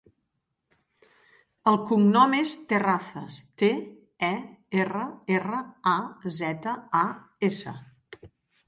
[1.71, 3.71] El cognom és Terrazas: te,
[4.31, 4.33] e,
[4.87, 5.07] erra,
[5.39, 5.63] erra,
[5.95, 5.99] a,
[6.41, 7.05] zeta, a,
[7.53, 7.79] essa.